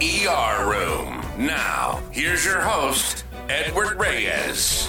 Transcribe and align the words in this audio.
ER 0.00 0.70
Room. 0.70 1.20
Now, 1.36 2.00
here's 2.12 2.44
your 2.44 2.60
host, 2.60 3.24
Edward 3.48 3.98
Reyes. 3.98 4.86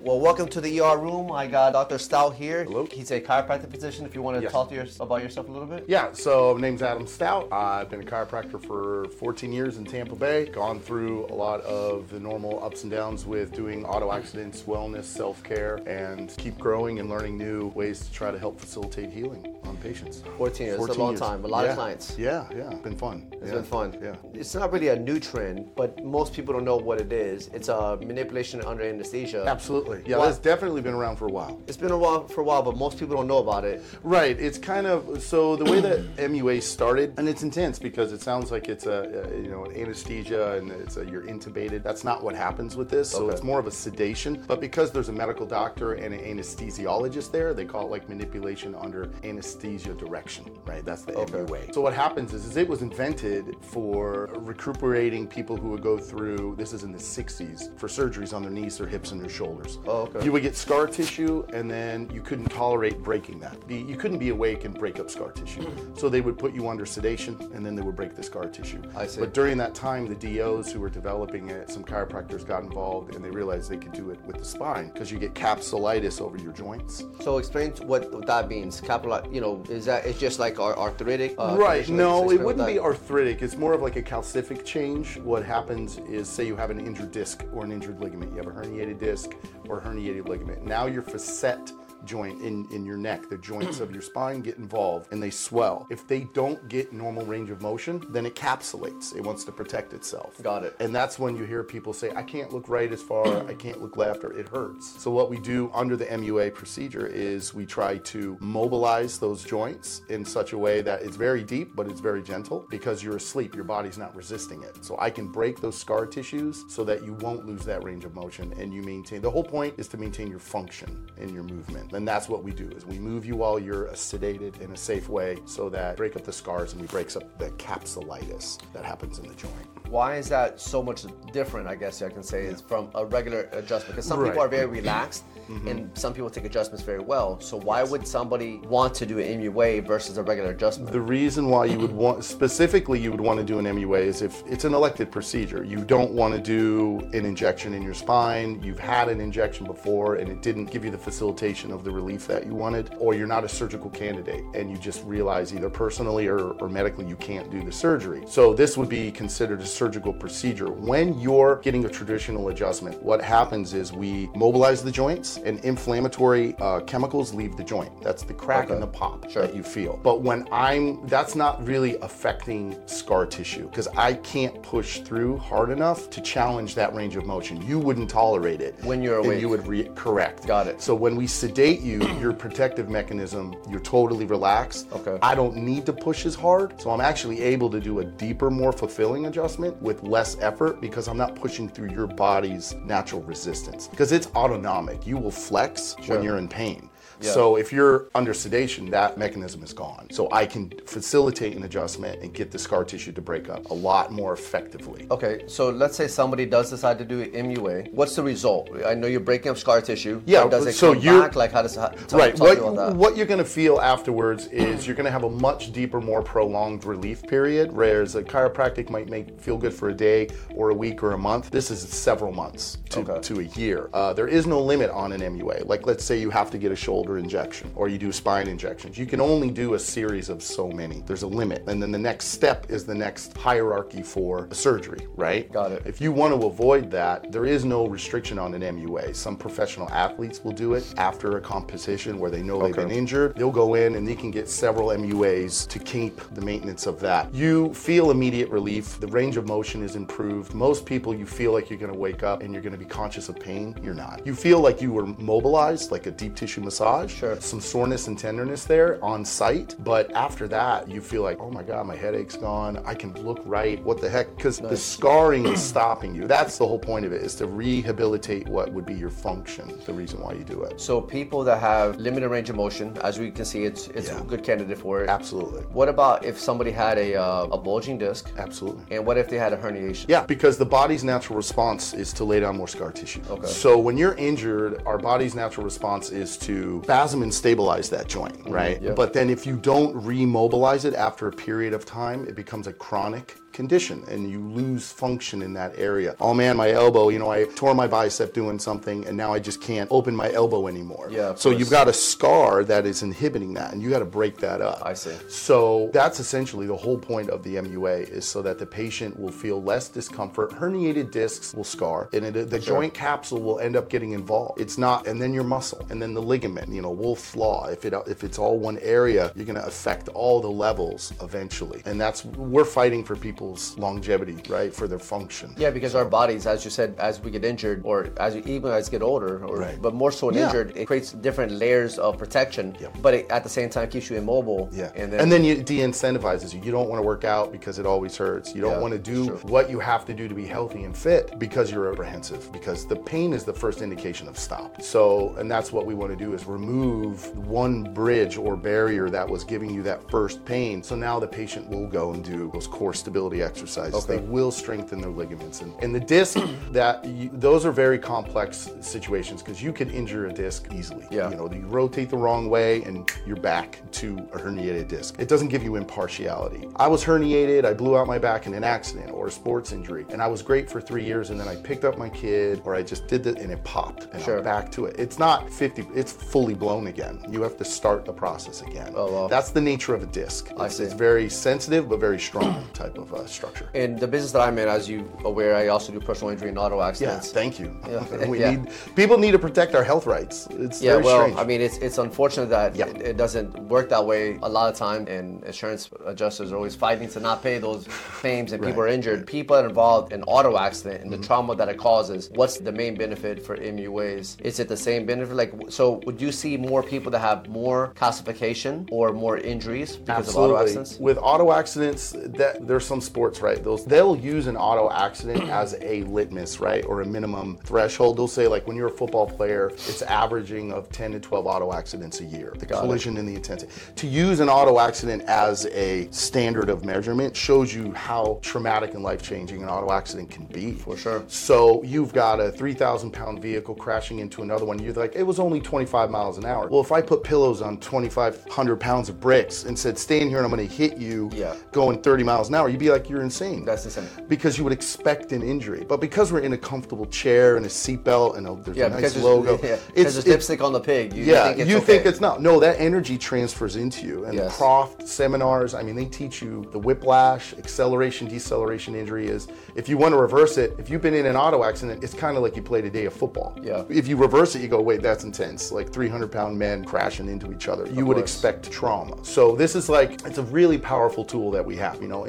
Well, 0.00 0.20
welcome 0.20 0.46
to 0.50 0.60
the 0.60 0.80
ER 0.80 0.96
room. 0.96 1.32
I 1.32 1.48
got 1.48 1.72
Dr. 1.72 1.98
Stout 1.98 2.32
here. 2.36 2.62
Hello. 2.62 2.86
He's 2.90 3.10
a 3.10 3.20
chiropractic 3.20 3.68
physician. 3.72 4.06
If 4.06 4.14
you 4.14 4.22
want 4.22 4.36
to 4.36 4.42
Yes. 4.44 4.52
talk 4.52 4.68
to 4.68 4.74
your, 4.76 4.86
about 5.00 5.22
yourself 5.24 5.48
a 5.48 5.50
little 5.50 5.66
bit. 5.66 5.86
Yeah, 5.88 6.12
so 6.12 6.54
my 6.54 6.60
name's 6.60 6.82
Adam 6.82 7.04
Stout. 7.08 7.48
I've 7.52 7.90
been 7.90 8.02
a 8.02 8.04
chiropractor 8.04 8.62
for 8.64 9.06
14 9.18 9.52
years 9.52 9.76
in 9.76 9.84
Tampa 9.84 10.14
Bay. 10.14 10.46
Gone 10.46 10.78
through 10.78 11.26
a 11.26 11.34
lot 11.34 11.62
of 11.62 12.10
the 12.10 12.20
normal 12.20 12.62
ups 12.62 12.84
and 12.84 12.92
downs 12.92 13.26
with 13.26 13.52
doing 13.52 13.84
auto 13.84 14.12
accidents, 14.12 14.62
wellness, 14.62 15.02
self 15.04 15.42
care, 15.42 15.80
and 15.88 16.32
keep 16.38 16.56
growing 16.58 17.00
and 17.00 17.10
learning 17.10 17.36
new 17.36 17.72
ways 17.74 17.98
to 18.06 18.12
try 18.12 18.30
to 18.30 18.38
help 18.38 18.60
facilitate 18.60 19.10
healing 19.10 19.56
on 19.64 19.76
patients. 19.78 20.22
14 20.36 20.64
years. 20.68 20.78
That's 20.78 20.96
a 20.96 21.00
long 21.00 21.16
time. 21.16 21.44
A 21.44 21.48
lot 21.48 21.64
of 21.64 21.70
Yeah. 21.70 21.74
clients. 21.74 22.16
Yeah, 22.16 22.44
yeah. 22.56 22.72
Been 22.84 22.94
fun. 22.96 23.26
It's 23.32 23.48
yeah. 23.48 23.54
been 23.56 23.64
fun. 23.64 23.98
Yeah. 24.00 24.14
It's 24.32 24.54
not 24.54 24.72
really 24.72 24.88
a 24.88 24.96
new 24.96 25.18
trend, 25.18 25.70
but 25.74 26.04
most 26.04 26.32
people 26.34 26.54
don't 26.54 26.64
know 26.64 26.76
what 26.76 27.00
it 27.00 27.12
is. 27.12 27.50
It's 27.52 27.68
a 27.68 27.96
manipulation 27.96 28.62
under 28.64 28.84
anesthesia. 28.84 29.44
Absolutely. 29.44 29.87
Yeah, 30.06 30.18
Why- 30.18 30.26
that's 30.26 30.38
definitely 30.38 30.80
been 30.82 30.94
around 30.94 31.16
for 31.16 31.26
a 31.26 31.30
while. 31.32 31.60
It's 31.66 31.76
been 31.76 31.90
a 31.90 31.98
while 31.98 32.26
for 32.28 32.40
a 32.40 32.44
while, 32.44 32.62
but 32.62 32.76
most 32.76 32.98
people 32.98 33.16
don't 33.16 33.26
know 33.26 33.38
about 33.38 33.64
it. 33.64 33.82
Right. 34.02 34.38
It's 34.38 34.58
kind 34.58 34.86
of 34.86 35.22
so 35.22 35.56
the 35.56 35.64
way 35.64 35.80
that 35.80 36.16
MUA 36.16 36.62
started, 36.62 37.14
and 37.18 37.28
it's 37.28 37.42
intense 37.42 37.78
because 37.78 38.12
it 38.12 38.20
sounds 38.20 38.50
like 38.50 38.68
it's 38.68 38.86
a, 38.86 39.26
a 39.32 39.40
you 39.42 39.48
know 39.50 39.64
an 39.64 39.74
anesthesia 39.76 40.56
and 40.58 40.70
it's 40.70 40.96
a, 40.96 41.04
you're 41.04 41.22
intubated. 41.22 41.82
That's 41.82 42.04
not 42.04 42.22
what 42.22 42.34
happens 42.34 42.76
with 42.76 42.88
this. 42.90 43.10
So 43.10 43.24
Okay. 43.24 43.34
it's 43.34 43.42
more 43.42 43.58
of 43.58 43.66
a 43.66 43.70
sedation. 43.70 44.44
But 44.46 44.60
because 44.60 44.90
there's 44.90 45.08
a 45.08 45.12
medical 45.12 45.46
doctor 45.46 45.94
and 45.94 46.12
an 46.14 46.20
anesthesiologist 46.20 47.30
there, 47.32 47.54
they 47.54 47.64
call 47.64 47.86
it 47.86 47.90
like 47.90 48.08
manipulation 48.08 48.74
under 48.74 49.10
anesthesia 49.24 49.94
direction. 49.94 50.44
Right. 50.66 50.84
That's 50.84 51.02
the 51.04 51.14
Okay. 51.14 51.38
MUA. 51.38 51.74
So 51.74 51.80
what 51.80 51.94
happens 51.94 52.32
is, 52.34 52.44
is 52.46 52.56
it 52.56 52.68
was 52.68 52.82
invented 52.82 53.56
for 53.60 54.30
recuperating 54.38 55.26
people 55.26 55.56
who 55.56 55.68
would 55.70 55.82
go 55.82 55.98
through. 55.98 56.54
This 56.58 56.72
is 56.72 56.82
in 56.84 56.92
the 56.92 56.98
60s 56.98 57.76
for 57.78 57.88
surgeries 57.88 58.34
on 58.34 58.42
their 58.42 58.50
knees, 58.50 58.78
their 58.78 58.86
hips, 58.86 59.12
and 59.12 59.20
their 59.20 59.28
shoulders. 59.30 59.77
Oh, 59.86 60.02
okay. 60.02 60.24
You 60.24 60.32
would 60.32 60.42
get 60.42 60.56
scar 60.56 60.86
tissue, 60.86 61.44
and 61.52 61.70
then 61.70 62.10
you 62.12 62.20
couldn't 62.20 62.48
tolerate 62.48 63.02
breaking 63.02 63.38
that. 63.40 63.56
You 63.68 63.96
couldn't 63.96 64.18
be 64.18 64.30
awake 64.30 64.64
and 64.64 64.78
break 64.78 64.98
up 64.98 65.10
scar 65.10 65.32
tissue. 65.32 65.66
So 65.96 66.08
they 66.08 66.20
would 66.20 66.38
put 66.38 66.54
you 66.54 66.68
under 66.68 66.84
sedation, 66.86 67.36
and 67.54 67.64
then 67.64 67.74
they 67.74 67.82
would 67.82 67.96
break 67.96 68.14
the 68.14 68.22
scar 68.22 68.46
tissue. 68.46 68.82
I 68.96 69.06
see. 69.06 69.20
But 69.20 69.32
during 69.34 69.56
that 69.58 69.74
time, 69.74 70.06
the 70.06 70.14
DOs 70.14 70.72
who 70.72 70.80
were 70.80 70.90
developing 70.90 71.48
it, 71.50 71.70
some 71.70 71.84
chiropractors 71.84 72.46
got 72.46 72.62
involved, 72.62 73.14
and 73.14 73.24
they 73.24 73.30
realized 73.30 73.70
they 73.70 73.76
could 73.76 73.92
do 73.92 74.10
it 74.10 74.20
with 74.26 74.38
the 74.38 74.44
spine 74.44 74.90
because 74.90 75.10
you 75.10 75.18
get 75.18 75.34
capsulitis 75.34 76.20
over 76.20 76.36
your 76.36 76.52
joints. 76.52 77.04
So 77.20 77.38
explain 77.38 77.72
to 77.74 77.86
what 77.86 78.26
that 78.26 78.48
means. 78.48 78.80
Capital, 78.80 79.22
you 79.32 79.40
know, 79.40 79.62
is 79.68 79.84
that 79.86 80.06
it's 80.06 80.18
just 80.18 80.38
like 80.38 80.58
ar- 80.60 80.76
arthritic? 80.76 81.34
uh, 81.38 81.56
right. 81.58 81.88
No, 81.88 82.30
it 82.30 82.40
wouldn't 82.40 82.66
be 82.66 82.78
arthritic. 82.78 83.42
It's 83.42 83.56
more 83.56 83.72
of 83.72 83.82
like 83.82 83.96
a 83.96 84.02
calcific 84.02 84.64
change. 84.64 85.18
What 85.18 85.44
happens 85.44 85.98
is, 86.08 86.28
say 86.28 86.46
you 86.46 86.56
have 86.56 86.70
an 86.70 86.80
injured 86.80 87.10
disc 87.12 87.44
or 87.52 87.64
an 87.64 87.72
injured 87.72 88.00
ligament. 88.00 88.32
You 88.32 88.38
have 88.38 88.46
a 88.46 88.50
herniated 88.50 88.98
disc 88.98 89.32
or 89.68 89.80
herniated 89.80 90.28
ligament. 90.28 90.64
Now 90.64 90.86
your 90.86 91.02
facet 91.02 91.72
joint 92.04 92.42
in, 92.42 92.66
in 92.70 92.84
your 92.84 92.96
neck, 92.96 93.28
the 93.28 93.38
joints 93.38 93.80
of 93.80 93.92
your 93.92 94.02
spine 94.02 94.40
get 94.40 94.58
involved 94.58 95.12
and 95.12 95.22
they 95.22 95.30
swell. 95.30 95.86
If 95.90 96.06
they 96.06 96.20
don't 96.34 96.68
get 96.68 96.92
normal 96.92 97.24
range 97.26 97.50
of 97.50 97.62
motion, 97.62 98.04
then 98.10 98.26
it 98.26 98.34
capsulates. 98.34 99.14
It 99.16 99.22
wants 99.22 99.44
to 99.44 99.52
protect 99.52 99.92
itself. 99.92 100.42
Got 100.42 100.64
it. 100.64 100.76
And 100.80 100.94
that's 100.94 101.18
when 101.18 101.36
you 101.36 101.44
hear 101.44 101.62
people 101.62 101.92
say, 101.92 102.10
I 102.14 102.22
can't 102.22 102.52
look 102.52 102.68
right 102.68 102.92
as 102.92 103.02
far, 103.02 103.46
I 103.46 103.54
can't 103.54 103.80
look 103.82 103.96
left, 103.96 104.24
or 104.24 104.32
it 104.32 104.48
hurts. 104.48 105.00
So, 105.00 105.10
what 105.10 105.30
we 105.30 105.38
do 105.38 105.70
under 105.74 105.96
the 105.96 106.06
MUA 106.06 106.54
procedure 106.54 107.06
is 107.06 107.54
we 107.54 107.66
try 107.66 107.98
to 107.98 108.36
mobilize 108.40 109.18
those 109.18 109.44
joints 109.44 110.02
in 110.08 110.24
such 110.24 110.52
a 110.52 110.58
way 110.58 110.80
that 110.82 111.02
it's 111.02 111.16
very 111.16 111.42
deep, 111.42 111.74
but 111.74 111.88
it's 111.88 112.00
very 112.00 112.22
gentle 112.22 112.66
because 112.70 113.02
you're 113.02 113.16
asleep, 113.16 113.54
your 113.54 113.64
body's 113.64 113.98
not 113.98 114.14
resisting 114.14 114.62
it. 114.62 114.84
So, 114.84 114.96
I 114.98 115.10
can 115.10 115.28
break 115.28 115.60
those 115.60 115.76
scar 115.76 116.06
tissues 116.06 116.64
so 116.68 116.84
that 116.84 117.04
you 117.04 117.14
won't 117.14 117.46
lose 117.46 117.64
that 117.64 117.82
range 117.84 118.04
of 118.04 118.14
motion 118.14 118.52
and 118.58 118.72
you 118.72 118.82
maintain. 118.82 119.20
The 119.20 119.30
whole 119.30 119.44
point 119.44 119.74
is 119.78 119.88
to 119.88 119.96
maintain 119.96 120.28
your 120.28 120.38
function 120.38 121.10
in 121.16 121.34
your 121.34 121.42
movement. 121.42 121.87
And 121.92 122.06
that's 122.06 122.28
what 122.28 122.44
we 122.44 122.52
do 122.52 122.68
is 122.76 122.84
we 122.84 122.98
move 122.98 123.24
you 123.24 123.36
while 123.36 123.58
you're 123.58 123.86
sedated 123.88 124.60
in 124.60 124.72
a 124.72 124.76
safe 124.76 125.08
way 125.08 125.38
so 125.46 125.68
that 125.70 125.96
break 125.96 126.16
up 126.16 126.24
the 126.24 126.32
scars 126.32 126.72
and 126.72 126.80
we 126.80 126.86
breaks 126.88 127.16
up 127.16 127.38
the 127.38 127.50
capsulitis 127.52 128.58
that 128.72 128.84
happens 128.84 129.18
in 129.18 129.26
the 129.28 129.34
joint. 129.34 129.54
Why 129.88 130.16
is 130.16 130.28
that 130.28 130.60
so 130.60 130.82
much 130.82 131.04
different? 131.32 131.66
I 131.66 131.74
guess 131.74 132.02
I 132.02 132.10
can 132.10 132.22
say 132.22 132.44
is 132.44 132.60
from 132.60 132.90
a 132.94 133.06
regular 133.06 133.48
adjustment 133.52 133.96
because 133.96 134.06
some 134.06 134.18
Right. 134.18 134.26
Mm-hmm. 134.28 134.32
people 134.32 134.44
are 134.44 134.48
very 134.48 134.66
relaxed 134.66 135.24
and 135.66 135.90
some 135.96 136.12
people 136.12 136.28
take 136.28 136.44
adjustments 136.44 136.84
very 136.84 136.98
well. 136.98 137.40
So 137.40 137.56
why 137.56 137.82
would 137.82 138.06
somebody 138.06 138.58
want 138.64 138.94
to 138.96 139.06
do 139.06 139.18
an 139.18 139.40
MUA 139.40 139.86
versus 139.86 140.18
a 140.18 140.22
regular 140.22 140.50
adjustment? 140.50 140.92
The 140.92 141.00
reason 141.00 141.48
why 141.48 141.64
you 141.64 141.78
would 141.78 141.90
want, 141.90 142.22
specifically, 142.22 143.00
you 143.00 143.10
would 143.10 143.20
want 143.20 143.38
to 143.38 143.44
do 143.46 143.58
an 143.58 143.64
MUA 143.64 144.00
is 144.00 144.20
if 144.20 144.42
it's 144.46 144.64
an 144.64 144.74
elected 144.74 145.10
procedure. 145.10 145.64
You 145.64 145.78
don't 145.78 146.12
want 146.12 146.34
to 146.34 146.40
do 146.40 146.98
an 147.14 147.24
injection 147.24 147.72
in 147.72 147.80
your 147.82 147.94
spine. 147.94 148.62
You've 148.62 148.78
had 148.78 149.08
an 149.08 149.22
injection 149.22 149.64
before 149.64 150.16
and 150.16 150.28
it 150.28 150.42
didn't 150.42 150.66
give 150.66 150.84
you 150.84 150.90
the 150.90 150.98
facilitation 150.98 151.72
of 151.72 151.77
the 151.84 151.90
relief 151.90 152.26
that 152.26 152.46
you 152.46 152.54
wanted, 152.54 152.94
or 152.98 153.14
you're 153.14 153.26
not 153.26 153.44
a 153.44 153.48
surgical 153.48 153.90
candidate 153.90 154.44
and 154.54 154.70
you 154.70 154.76
just 154.76 155.04
realize 155.04 155.52
either 155.54 155.70
personally 155.70 156.26
or, 156.26 156.50
or 156.60 156.68
medically 156.68 157.06
you 157.06 157.16
can't 157.16 157.50
do 157.50 157.62
the 157.62 157.72
surgery. 157.72 158.22
So, 158.26 158.54
this 158.54 158.76
would 158.76 158.88
be 158.88 159.10
considered 159.10 159.60
a 159.60 159.66
surgical 159.66 160.12
procedure. 160.12 160.70
When 160.70 161.18
you're 161.20 161.56
getting 161.62 161.84
a 161.84 161.88
traditional 161.88 162.48
adjustment, 162.48 163.02
what 163.02 163.22
happens 163.22 163.74
is 163.74 163.92
we 163.92 164.28
mobilize 164.34 164.82
the 164.82 164.90
joints 164.92 165.38
and 165.38 165.58
inflammatory 165.64 166.54
uh, 166.58 166.80
chemicals 166.80 167.32
leave 167.34 167.56
the 167.56 167.64
joint. 167.64 167.92
That's 168.02 168.22
the 168.22 168.34
crack 168.34 168.66
Okay. 168.66 168.74
and 168.74 168.82
the 168.82 168.86
pop 168.86 169.30
Sure. 169.30 169.42
that 169.42 169.54
you 169.54 169.62
feel. 169.62 169.98
But 170.02 170.22
when 170.22 170.46
I'm, 170.50 171.06
that's 171.06 171.34
not 171.34 171.64
really 171.66 171.96
affecting 171.98 172.76
scar 172.86 173.26
tissue 173.26 173.68
because 173.68 173.88
I 173.88 174.14
can't 174.14 174.62
push 174.62 175.00
through 175.00 175.36
hard 175.38 175.70
enough 175.70 176.10
to 176.10 176.20
challenge 176.20 176.74
that 176.74 176.94
range 176.94 177.16
of 177.16 177.24
motion. 177.26 177.64
You 177.66 177.78
wouldn't 177.78 178.10
tolerate 178.10 178.60
it 178.60 178.74
When 178.84 179.02
you're 179.02 179.18
awake. 179.18 179.40
You 179.40 179.48
would 179.50 179.66
re- 179.66 179.90
correct. 179.94 180.46
Got 180.46 180.66
it. 180.66 180.80
So 180.80 180.94
when 180.94 181.14
we 181.16 181.26
sedate 181.26 181.67
you, 181.76 182.00
your 182.20 182.32
protective 182.32 182.88
mechanism, 182.88 183.54
you're 183.70 183.80
totally 183.80 184.24
relaxed. 184.24 184.88
Okay. 184.92 185.18
I 185.22 185.34
don't 185.34 185.56
need 185.56 185.86
to 185.86 185.92
push 185.92 186.26
as 186.26 186.34
hard, 186.34 186.80
so 186.80 186.90
I'm 186.90 187.00
actually 187.00 187.40
able 187.42 187.70
to 187.70 187.80
do 187.80 188.00
a 188.00 188.04
deeper, 188.04 188.50
more 188.50 188.72
fulfilling 188.72 189.26
adjustment 189.26 189.80
with 189.82 190.02
less 190.02 190.36
effort 190.40 190.80
because 190.80 191.08
I'm 191.08 191.16
not 191.16 191.34
pushing 191.34 191.68
through 191.68 191.90
your 191.90 192.06
body's 192.06 192.74
natural 192.84 193.22
resistance. 193.22 193.88
Because 193.88 194.12
it's 194.12 194.28
autonomic. 194.34 195.06
You 195.06 195.16
will 195.18 195.30
flex 195.30 195.96
Sure. 196.02 196.16
when 196.16 196.24
you're 196.24 196.38
in 196.38 196.48
pain. 196.48 196.88
Yeah. 197.20 197.32
So 197.32 197.56
if 197.56 197.72
you're 197.72 198.06
under 198.14 198.32
sedation, 198.34 198.90
that 198.90 199.18
mechanism 199.18 199.62
is 199.62 199.72
gone. 199.72 200.08
So 200.10 200.28
I 200.32 200.46
can 200.46 200.72
facilitate 200.86 201.56
an 201.56 201.64
adjustment 201.64 202.22
and 202.22 202.32
get 202.32 202.50
the 202.50 202.58
scar 202.58 202.84
tissue 202.84 203.12
to 203.12 203.20
break 203.20 203.48
up 203.48 203.70
a 203.70 203.74
lot 203.74 204.12
more 204.12 204.32
effectively. 204.32 205.06
Okay, 205.10 205.44
so 205.46 205.70
let's 205.70 205.96
say 205.96 206.06
somebody 206.08 206.46
does 206.46 206.70
decide 206.70 206.98
to 206.98 207.04
do 207.04 207.20
an 207.22 207.30
MUA. 207.32 207.92
What's 207.92 208.14
the 208.16 208.22
result? 208.22 208.70
I 208.86 208.94
know 208.94 209.06
you're 209.06 209.20
breaking 209.20 209.50
up 209.50 209.58
scar 209.58 209.80
tissue. 209.80 210.22
Yeah, 210.26 210.46
does 210.48 210.66
it 210.66 210.72
so 210.74 210.94
come 210.94 211.02
you're- 211.02 211.20
back? 211.20 211.36
Like 211.36 211.52
how 211.52 211.62
does 211.62 211.74
how, 211.76 211.88
tell, 211.88 212.18
right. 212.18 212.34
Talk 212.34 212.40
What, 212.48 212.54
to 212.58 212.70
me 212.70 212.76
that. 212.76 212.96
what 212.96 213.16
you're 213.16 213.26
going 213.26 213.38
to 213.38 213.44
feel 213.44 213.80
afterwards 213.80 214.46
is 214.48 214.86
you're 214.86 214.96
going 214.96 215.06
to 215.06 215.10
have 215.12 215.24
a 215.24 215.30
much 215.30 215.72
deeper, 215.72 216.00
more 216.00 216.22
prolonged 216.22 216.84
relief 216.84 217.22
period. 217.22 217.72
Whereas 217.72 218.14
a 218.14 218.22
chiropractic 218.22 218.90
might 218.90 219.08
make 219.08 219.40
feel 219.40 219.56
good 219.56 219.72
for 219.74 219.88
a 219.90 219.94
day 219.94 220.28
or 220.54 220.70
a 220.70 220.74
week 220.74 221.02
or 221.02 221.12
a 221.12 221.18
month. 221.18 221.50
This 221.50 221.70
is 221.70 221.80
several 221.88 222.32
months 222.32 222.78
to, 222.90 223.00
Okay. 223.00 223.20
to 223.20 223.40
a 223.40 223.44
year. 223.58 223.88
Uh, 223.92 224.12
there 224.12 224.28
is 224.28 224.46
no 224.46 224.60
limit 224.60 224.90
on 224.90 225.12
an 225.12 225.20
MUA. 225.20 225.66
Like 225.66 225.86
let's 225.86 226.04
say 226.04 226.18
you 226.20 226.30
have 226.30 226.50
to 226.50 226.58
get 226.58 226.72
a 226.72 226.76
shoulder 226.76 227.07
injection 227.16 227.72
or 227.74 227.88
you 227.88 227.96
do 227.96 228.12
spine 228.12 228.46
injections. 228.46 228.98
You 228.98 229.06
can 229.06 229.20
only 229.20 229.50
do 229.50 229.72
a 229.74 229.78
series 229.78 230.28
of 230.28 230.42
so 230.42 230.68
many. 230.68 231.02
There's 231.06 231.22
a 231.22 231.26
limit, 231.26 231.64
and 231.66 231.82
then 231.82 231.90
the 231.90 231.98
next 231.98 232.26
step 232.26 232.66
is 232.68 232.84
the 232.84 232.94
next 232.94 233.34
hierarchy 233.38 234.02
for 234.02 234.46
a 234.50 234.54
surgery. 234.54 235.06
Right. 235.16 235.50
Got 235.50 235.72
it. 235.72 235.82
If 235.86 236.00
you 236.00 236.12
want 236.12 236.38
to 236.38 236.46
avoid 236.46 236.90
that, 236.90 237.32
there 237.32 237.46
is 237.46 237.64
no 237.64 237.86
restriction 237.86 238.38
on 238.38 238.52
an 238.54 238.62
MUA. 238.62 239.16
Some 239.16 239.36
professional 239.36 239.88
athletes 239.90 240.44
will 240.44 240.52
do 240.52 240.74
it 240.74 240.92
after 240.98 241.38
a 241.38 241.40
competition 241.40 242.18
where 242.18 242.30
they 242.30 242.42
know 242.42 242.62
they've 242.62 242.74
been 242.74 242.90
injured. 242.90 243.36
They'll 243.36 243.50
go 243.50 243.74
in 243.74 243.94
and 243.94 244.06
they 244.06 244.14
can 244.14 244.30
get 244.30 244.48
several 244.48 244.88
MUAs 244.88 245.66
to 245.68 245.78
keep 245.78 246.20
the 246.34 246.40
maintenance 246.40 246.86
of 246.86 247.00
that. 247.00 247.32
You 247.32 247.72
feel 247.72 248.10
immediate 248.10 248.50
relief. 248.50 248.98
The 249.00 249.06
range 249.06 249.36
of 249.36 249.46
motion 249.46 249.82
is 249.82 249.96
improved. 249.96 250.54
Most 250.54 250.84
people, 250.84 251.14
you 251.14 251.26
feel 251.26 251.52
like 251.52 251.70
you're 251.70 251.78
going 251.78 251.92
to 251.92 251.98
wake 251.98 252.22
up 252.22 252.42
and 252.42 252.52
you're 252.52 252.62
going 252.62 252.72
to 252.72 252.78
be 252.78 252.84
conscious 252.84 253.28
of 253.28 253.38
pain. 253.38 253.76
You're 253.82 253.94
not. 253.94 254.26
You 254.26 254.34
feel 254.34 254.60
like 254.60 254.82
you 254.82 254.92
were 254.92 255.06
mobilized, 255.06 255.90
like 255.92 256.06
a 256.06 256.10
deep 256.10 256.34
tissue 256.34 256.60
massage. 256.60 256.97
Sure. 257.06 257.40
Some 257.40 257.60
soreness 257.60 258.08
and 258.08 258.18
tenderness 258.18 258.64
there 258.64 259.02
on 259.04 259.24
site. 259.24 259.76
But 259.80 260.10
after 260.12 260.48
that, 260.48 260.88
you 260.88 261.00
feel 261.00 261.22
like, 261.22 261.38
oh 261.40 261.50
my 261.50 261.62
God, 261.62 261.86
my 261.86 261.96
headache's 261.96 262.36
gone. 262.36 262.78
I 262.84 262.94
can 262.94 263.12
look 263.24 263.40
right. 263.44 263.82
What 263.84 264.00
the 264.00 264.08
heck? 264.08 264.34
Because 264.36 264.58
the 264.58 264.76
scarring 264.76 265.46
is 265.46 265.62
stopping 265.62 266.14
you. 266.14 266.26
That's 266.26 266.58
the 266.58 266.66
whole 266.66 266.78
point 266.78 267.04
of 267.04 267.12
it, 267.12 267.22
is 267.22 267.34
to 267.36 267.46
rehabilitate 267.46 268.48
what 268.48 268.72
would 268.72 268.86
be 268.86 268.94
your 268.94 269.10
function, 269.10 269.80
the 269.86 269.92
reason 269.92 270.20
why 270.20 270.32
you 270.32 270.44
do 270.44 270.62
it. 270.62 270.80
So 270.80 271.00
people 271.00 271.44
that 271.44 271.60
have 271.60 271.96
limited 271.96 272.28
range 272.28 272.50
of 272.50 272.56
motion, 272.56 272.96
as 273.02 273.18
we 273.18 273.30
can 273.30 273.44
see, 273.44 273.64
it's 273.64 273.88
it's 273.88 274.08
Yeah. 274.08 274.20
a 274.20 274.24
good 274.24 274.42
candidate 274.42 274.78
for 274.78 275.02
it. 275.02 275.08
Absolutely. 275.08 275.62
What 275.72 275.88
about 275.88 276.24
if 276.24 276.38
somebody 276.38 276.70
had 276.70 276.98
a 276.98 277.14
uh, 277.14 277.44
a 277.52 277.58
bulging 277.58 277.98
disc? 277.98 278.30
Absolutely. 278.38 278.84
And 278.96 279.04
what 279.06 279.16
if 279.18 279.28
they 279.28 279.38
had 279.38 279.52
a 279.52 279.56
herniation? 279.56 280.06
Yeah, 280.08 280.24
because 280.24 280.58
the 280.58 280.66
body's 280.66 281.04
natural 281.04 281.36
response 281.36 281.94
is 281.94 282.12
to 282.14 282.24
lay 282.24 282.40
down 282.40 282.56
more 282.56 282.68
scar 282.68 282.90
tissue. 282.92 283.20
Okay. 283.30 283.46
So 283.46 283.78
when 283.78 283.96
you're 283.96 284.14
injured, 284.14 284.82
our 284.86 284.98
body's 284.98 285.34
natural 285.34 285.64
response 285.64 286.10
is 286.10 286.36
to 286.38 286.82
spasm 286.88 287.22
and 287.22 287.34
stabilize 287.34 287.90
that 287.90 288.08
joint, 288.08 288.38
mm-hmm. 288.38 288.50
right? 288.50 288.80
yeah. 288.80 288.92
But 288.92 289.12
then 289.12 289.28
if 289.28 289.44
you 289.44 289.56
don't 289.56 289.94
remobilize 289.94 290.86
it 290.86 290.94
after 290.94 291.28
a 291.28 291.32
period 291.32 291.74
of 291.74 291.84
time, 291.84 292.26
it 292.26 292.34
becomes 292.34 292.66
a 292.66 292.72
chronic 292.72 293.36
condition 293.58 294.04
and 294.06 294.30
you 294.30 294.38
lose 294.38 294.92
function 294.92 295.42
in 295.42 295.52
that 295.52 295.76
area. 295.76 296.14
Oh 296.20 296.32
man, 296.32 296.56
my 296.56 296.70
elbow, 296.70 297.08
you 297.08 297.18
know, 297.18 297.28
I 297.28 297.44
tore 297.56 297.74
my 297.74 297.88
bicep 297.88 298.32
doing 298.32 298.56
something 298.56 299.04
and 299.08 299.16
now 299.16 299.34
I 299.34 299.40
just 299.40 299.60
can't 299.60 299.88
open 299.90 300.14
my 300.14 300.32
elbow 300.32 300.68
anymore. 300.68 301.08
Yeah, 301.10 301.34
so 301.34 301.50
course. 301.50 301.58
you've 301.58 301.70
got 301.70 301.88
a 301.88 301.92
scar 301.92 302.62
that 302.62 302.86
is 302.86 303.02
inhibiting 303.02 303.52
that 303.54 303.72
and 303.72 303.82
you 303.82 303.90
got 303.90 303.98
to 303.98 304.12
break 304.20 304.38
that 304.38 304.60
up. 304.60 304.80
I 304.84 304.94
see. 304.94 305.16
So 305.28 305.90
that's 305.92 306.20
essentially 306.20 306.68
the 306.68 306.76
whole 306.76 306.98
point 306.98 307.30
of 307.30 307.42
the 307.42 307.56
MUA 307.56 308.08
is 308.10 308.24
so 308.24 308.42
that 308.42 308.60
the 308.60 308.66
patient 308.66 309.18
will 309.18 309.32
feel 309.32 309.60
less 309.60 309.88
discomfort. 309.88 310.50
Herniated 310.50 311.10
discs 311.10 311.52
will 311.52 311.64
scar 311.64 312.08
and 312.12 312.24
it, 312.24 312.50
the 312.50 312.60
joint 312.60 312.94
capsule 312.94 313.42
will 313.42 313.58
end 313.58 313.74
up 313.74 313.90
getting 313.90 314.12
involved. 314.12 314.60
It's 314.60 314.78
not, 314.78 315.08
and 315.08 315.20
then 315.20 315.34
your 315.34 315.42
muscle 315.42 315.84
and 315.90 316.00
then 316.00 316.14
the 316.14 316.22
ligament, 316.22 316.68
you 316.72 316.80
know, 316.80 316.92
will 316.92 317.16
flaw. 317.16 317.66
If 317.66 317.84
it 317.84 317.92
if 318.06 318.22
it's 318.22 318.38
all 318.38 318.56
one 318.56 318.78
area, 318.78 319.32
you're 319.34 319.46
going 319.46 319.56
to 319.56 319.66
affect 319.66 320.06
all 320.10 320.40
the 320.40 320.54
levels 320.66 321.12
eventually. 321.20 321.82
And 321.86 322.00
that's 322.00 322.24
we're 322.24 322.64
fighting 322.64 323.02
for 323.02 323.16
people's 323.48 323.78
longevity, 323.78 324.36
right? 324.48 324.74
For 324.74 324.86
their 324.86 324.98
function. 324.98 325.54
Yeah, 325.56 325.70
because 325.70 325.94
our 325.94 326.04
bodies, 326.04 326.46
as 326.46 326.64
you 326.64 326.70
said, 326.70 326.94
as 326.98 327.20
we 327.20 327.30
get 327.30 327.44
injured, 327.44 327.80
or 327.84 328.08
as 328.18 328.34
you, 328.34 328.42
even 328.46 328.70
as 328.70 328.88
we 328.88 328.92
get 328.98 329.02
older, 329.02 329.44
or 329.44 329.56
Right. 329.58 329.80
but 329.80 329.94
more 329.94 330.10
so 330.12 330.28
in 330.28 330.34
Yeah. 330.36 330.46
injured, 330.46 330.72
it 330.76 330.86
creates 330.86 331.12
different 331.12 331.52
layers 331.52 331.98
of 331.98 332.18
protection. 332.18 332.76
Yep. 332.80 332.96
But 333.02 333.14
it, 333.14 333.26
at 333.30 333.42
the 333.42 333.48
same 333.48 333.70
time, 333.70 333.88
keeps 333.88 334.10
you 334.10 334.16
immobile. 334.16 334.68
Yeah. 334.72 334.90
And 334.94 335.12
then, 335.12 335.20
And 335.20 335.32
then, 335.32 335.44
you 335.44 335.62
de-incentivizes 335.62 336.52
you. 336.54 336.60
You 336.62 336.72
don't 336.72 336.88
want 336.88 337.00
to 337.02 337.06
work 337.06 337.24
out 337.24 337.50
because 337.52 337.78
it 337.78 337.86
always 337.86 338.16
hurts. 338.16 338.54
You 338.54 338.60
don't 338.60 338.72
Yeah, 338.72 338.80
want 338.80 338.92
to 338.92 338.98
do 338.98 339.20
what 339.54 339.70
you 339.70 339.78
have 339.78 340.04
to 340.06 340.14
do 340.14 340.28
to 340.28 340.34
be 340.34 340.44
healthy 340.46 340.84
and 340.84 340.94
fit 340.96 341.38
because 341.38 341.70
you're 341.72 341.90
apprehensive. 341.92 342.50
Because 342.52 342.86
the 342.86 342.96
pain 342.96 343.32
is 343.32 343.44
the 343.44 343.52
first 343.54 343.80
indication 343.82 344.28
of 344.28 344.38
stop. 344.38 344.82
So, 344.82 345.34
and 345.38 345.50
that's 345.50 345.72
what 345.72 345.86
we 345.86 345.94
want 345.94 346.10
to 346.16 346.16
do 346.24 346.34
is 346.34 346.44
remove 346.46 347.36
one 347.48 347.94
bridge 347.94 348.36
or 348.36 348.56
barrier 348.56 349.08
that 349.10 349.28
was 349.28 349.44
giving 349.44 349.70
you 349.70 349.82
that 349.84 350.00
first 350.10 350.44
pain. 350.44 350.82
So 350.82 350.94
now 350.94 351.18
the 351.18 351.26
patient 351.26 351.68
will 351.70 351.86
go 351.86 352.12
and 352.12 352.22
do 352.24 352.50
those 352.52 352.66
core 352.66 352.92
stability 352.94 353.27
exercises. 353.36 354.04
Okay. 354.04 354.16
They 354.16 354.22
will 354.22 354.50
strengthen 354.50 355.00
their 355.00 355.10
ligaments. 355.10 355.60
And, 355.60 355.72
and 355.82 355.94
the 355.94 356.00
disc, 356.00 356.38
that 356.72 357.04
you, 357.04 357.30
those 357.32 357.64
are 357.66 357.72
very 357.72 357.98
complex 357.98 358.70
situations 358.80 359.42
because 359.42 359.62
you 359.62 359.72
could 359.72 359.90
injure 359.90 360.26
a 360.26 360.32
disc 360.32 360.68
easily. 360.72 361.06
Yeah. 361.10 361.30
You 361.30 361.36
know, 361.36 361.50
you 361.52 361.66
rotate 361.66 362.10
the 362.10 362.16
wrong 362.16 362.48
way 362.48 362.82
and 362.82 363.10
you're 363.26 363.36
back 363.36 363.80
to 363.92 364.16
a 364.32 364.38
herniated 364.38 364.88
disc. 364.88 365.16
It 365.18 365.28
doesn't 365.28 365.48
give 365.48 365.62
you 365.62 365.76
impartiality. 365.76 366.68
I 366.76 366.88
was 366.88 367.04
herniated, 367.04 367.64
I 367.64 367.74
blew 367.74 367.96
out 367.96 368.06
my 368.06 368.18
back 368.18 368.46
in 368.46 368.54
an 368.54 368.64
accident 368.64 369.10
or 369.12 369.26
a 369.26 369.30
sports 369.30 369.72
injury, 369.72 370.06
and 370.10 370.22
I 370.22 370.26
was 370.26 370.42
great 370.42 370.70
for 370.70 370.80
three 370.80 371.04
years, 371.04 371.30
and 371.30 371.38
then 371.38 371.48
I 371.48 371.56
picked 371.56 371.84
up 371.84 371.98
my 371.98 372.08
kid, 372.08 372.62
or 372.64 372.74
I 372.74 372.82
just 372.82 373.06
did 373.08 373.26
it 373.26 373.38
and 373.38 373.52
it 373.52 373.62
popped, 373.64 374.08
and 374.12 374.22
Sure. 374.22 374.38
I'm 374.38 374.44
back 374.44 374.70
to 374.72 374.86
it. 374.86 374.96
It's 374.98 375.18
not 375.18 375.50
50, 375.50 375.86
it's 375.94 376.12
fully 376.12 376.54
blown 376.54 376.86
again. 376.88 377.24
You 377.30 377.42
have 377.42 377.56
to 377.58 377.64
start 377.64 378.04
the 378.04 378.12
process 378.12 378.62
again. 378.62 378.92
Oh, 378.94 379.12
wow. 379.12 379.28
That's 379.28 379.50
the 379.50 379.60
nature 379.60 379.94
of 379.94 380.02
a 380.02 380.06
disc. 380.06 380.50
I 380.58 380.66
It's, 380.66 380.80
it's 380.80 380.92
very 380.94 381.28
sensitive, 381.28 381.88
but 381.88 382.00
very 382.00 382.18
strong 382.18 382.66
type 382.72 382.98
of 382.98 383.12
uh, 383.12 383.17
Uh, 383.18 383.26
structure. 383.26 383.68
in 383.74 383.96
the 383.96 384.06
business 384.06 384.32
that 384.32 384.42
I'm 384.42 384.58
in, 384.58 384.68
as 384.68 384.88
you 384.88 385.10
aware, 385.24 385.54
I 385.56 385.68
also 385.68 385.92
do 385.92 386.00
personal 386.00 386.30
injury 386.32 386.48
and 386.48 386.58
auto 386.58 386.78
Yeah, 386.78 386.88
accidents. 386.88 387.32
thank 387.32 387.58
you. 387.58 387.68
Yeah. 387.88 388.26
we 388.32 388.40
Yeah. 388.40 388.50
need 388.52 388.68
people 388.94 389.18
need 389.18 389.32
to 389.32 389.38
protect 389.38 389.74
our 389.74 389.84
health 389.84 390.06
rights. 390.06 390.46
It's 390.50 390.80
Yeah, 390.82 390.92
very 390.92 391.04
well, 391.04 391.20
strange. 391.20 391.38
I 391.38 391.44
mean, 391.44 391.60
it's 391.60 391.78
it's 391.78 391.98
unfortunate 391.98 392.48
that 392.50 392.76
Yeah. 392.76 392.86
it, 392.86 393.02
it 393.10 393.16
doesn't 393.16 393.50
work 393.74 393.88
that 393.94 394.04
way 394.04 394.38
a 394.42 394.48
lot 394.48 394.66
of 394.72 394.74
time, 394.78 395.06
and 395.16 395.42
insurance 395.44 395.90
adjusters 396.06 396.52
are 396.52 396.56
always 396.56 396.74
fighting 396.74 397.08
to 397.14 397.20
not 397.20 397.42
pay 397.42 397.58
those 397.58 397.86
claims, 398.20 398.52
and 398.52 398.62
people 398.62 398.80
are 398.82 398.86
Right. 398.86 398.94
injured. 398.94 399.26
People 399.26 399.56
are 399.56 399.66
involved 399.66 400.12
in 400.12 400.22
auto 400.24 400.56
accident 400.68 401.02
and 401.02 401.10
the 401.12 401.16
mm-hmm. 401.16 401.26
trauma 401.26 401.54
that 401.60 401.68
it 401.68 401.78
causes. 401.78 402.30
What's 402.40 402.56
the 402.58 402.72
main 402.72 402.94
benefit 403.04 403.36
for 403.46 403.54
MUAs? 403.56 404.26
Is 404.50 404.58
it 404.62 404.68
the 404.68 404.76
same 404.88 405.02
benefit? 405.06 405.34
Like, 405.42 405.52
so 405.78 406.00
would 406.06 406.20
you 406.20 406.32
see 406.32 406.56
more 406.56 406.82
people 406.82 407.10
that 407.12 407.20
have 407.30 407.48
more 407.48 407.92
calcification 408.02 408.88
or 408.90 409.12
more 409.12 409.36
injuries 409.38 409.96
because 409.96 410.28
of 410.28 410.36
auto 410.36 410.56
accidents? 410.62 410.98
With 410.98 411.18
auto 411.18 411.52
accidents, 411.52 412.02
that 412.40 412.66
there's 412.66 412.86
some 412.86 413.00
sports, 413.08 413.40
right? 413.40 413.62
Those 413.64 413.84
they'll 413.84 414.16
use 414.16 414.46
an 414.46 414.56
auto 414.56 414.90
accident 414.90 415.48
as 415.62 415.74
a 415.80 416.02
litmus, 416.04 416.60
right, 416.60 416.84
or 416.84 417.00
a 417.00 417.06
minimum 417.06 417.56
threshold. 417.64 418.16
They'll 418.18 418.28
say 418.28 418.46
like 418.46 418.66
when 418.66 418.76
you're 418.76 418.88
a 418.88 418.98
football 419.02 419.26
player, 419.26 419.70
it's 419.70 420.02
averaging 420.02 420.72
of 420.72 420.88
10 420.90 421.12
to 421.12 421.20
12 421.20 421.46
auto 421.46 421.72
accidents 421.72 422.20
a 422.20 422.24
year. 422.24 422.54
The 422.58 422.66
Got 422.66 422.78
it. 422.78 422.80
collision 422.82 423.16
and 423.16 423.28
the 423.28 423.34
intensity. 423.34 423.72
To 423.96 424.06
use 424.06 424.40
an 424.40 424.48
auto 424.48 424.78
accident 424.78 425.22
as 425.22 425.66
a 425.66 426.08
standard 426.10 426.68
of 426.68 426.84
measurement 426.84 427.34
shows 427.36 427.74
you 427.74 427.92
how 427.92 428.38
traumatic 428.42 428.94
and 428.94 429.02
life 429.02 429.22
changing 429.22 429.62
an 429.62 429.68
auto 429.68 429.92
accident 429.92 430.30
can 430.30 430.44
be. 430.46 430.72
For 430.72 430.96
sure. 430.96 431.24
So 431.28 431.82
you've 431.82 432.12
got 432.12 432.40
a 432.40 432.50
3,000 432.52 433.10
pound 433.10 433.40
vehicle 433.40 433.74
crashing 433.74 434.18
into 434.20 434.42
another 434.42 434.64
one. 434.64 434.78
You're 434.78 434.92
like, 434.92 435.14
it 435.16 435.22
was 435.22 435.38
only 435.40 435.60
25 435.60 436.10
miles 436.10 436.38
an 436.38 436.44
hour. 436.44 436.68
Well, 436.68 436.80
if 436.80 436.92
I 436.92 437.00
put 437.02 437.22
pillows 437.24 437.62
on 437.62 437.78
2,500 437.78 438.76
pounds 438.76 439.08
of 439.08 439.20
bricks 439.20 439.64
and 439.64 439.78
said, 439.78 439.98
stay 439.98 440.20
in 440.20 440.28
here 440.28 440.38
and 440.38 440.44
I'm 440.46 440.52
going 440.54 440.66
to 440.68 440.74
hit 440.74 440.98
you 440.98 441.30
Yeah. 441.32 441.54
going 441.72 442.02
30 442.02 442.24
miles 442.24 442.48
an 442.48 442.54
hour, 442.54 442.68
you'd 442.68 442.78
be 442.80 442.90
like, 442.90 442.97
you're 443.06 443.20
insane. 443.22 443.66
That's 443.66 443.84
insane. 443.84 444.08
Because 444.28 444.56
you 444.56 444.64
would 444.64 444.72
expect 444.72 445.32
an 445.32 445.42
injury. 445.42 445.84
But 445.86 446.00
because 446.00 446.32
we're 446.32 446.40
in 446.40 446.54
a 446.54 446.58
comfortable 446.58 447.04
chair 447.06 447.56
and 447.58 447.66
a 447.66 447.68
seatbelt 447.68 448.38
and 448.38 448.46
a, 448.48 448.54
there's 448.64 448.76
Yeah, 448.78 448.86
a 448.86 449.00
nice 449.00 449.14
logo, 449.16 449.58
yeah, 449.62 449.76
it's, 449.94 450.14
there's 450.14 450.18
it- 450.18 450.26
lipstick 450.30 450.62
on 450.62 450.72
the 450.72 450.80
pig. 450.80 451.12
You, 451.12 451.24
yeah, 451.24 451.48
think 451.48 451.58
it's 451.58 451.70
you 451.70 451.76
okay. 451.76 451.86
think 451.86 452.06
it's 452.06 452.20
not. 452.20 452.40
No, 452.40 452.58
that 452.60 452.80
energy 452.80 453.18
transfers 453.18 453.76
into 453.76 454.06
you. 454.06 454.24
And 454.24 454.32
Yes. 454.34 454.46
the 454.50 454.56
Croft 454.56 455.06
seminars, 455.06 455.74
I 455.74 455.82
mean, 455.82 455.96
they 455.96 456.06
teach 456.06 456.40
you 456.40 456.66
the 456.72 456.78
whiplash, 456.78 457.52
acceleration, 457.54 458.26
deceleration 458.28 458.94
injury 458.94 459.26
is. 459.28 459.48
If 459.74 459.88
you 459.88 459.98
want 459.98 460.12
to 460.14 460.18
reverse 460.18 460.56
it, 460.56 460.74
if 460.78 460.88
you've 460.88 461.02
been 461.02 461.14
in 461.14 461.26
an 461.26 461.36
auto 461.36 461.64
accident, 461.64 462.02
it's 462.02 462.14
kind 462.14 462.36
of 462.36 462.42
like 462.42 462.56
you 462.56 462.62
played 462.62 462.84
a 462.86 462.90
day 462.90 463.04
of 463.04 463.12
football. 463.12 463.58
Yeah. 463.62 463.84
If 463.90 464.08
you 464.08 464.16
reverse 464.16 464.54
it, 464.56 464.62
you 464.62 464.68
go, 464.68 464.80
wait, 464.80 465.02
that's 465.02 465.24
intense. 465.24 465.70
Like 465.72 465.92
300 465.92 466.30
pound 466.32 466.58
men 466.58 466.84
crashing 466.84 467.28
into 467.28 467.52
each 467.52 467.68
other. 467.68 467.86
You 467.88 468.06
would 468.06 468.18
expect 468.18 468.70
trauma. 468.70 469.22
So 469.24 469.54
this 469.56 469.74
is 469.76 469.88
like, 469.88 470.24
it's 470.24 470.38
a 470.38 470.42
really 470.44 470.78
powerful 470.78 471.24
tool 471.24 471.50
that 471.50 471.64
we 471.64 471.76
have. 471.76 472.00
You 472.00 472.08
know, 472.08 472.24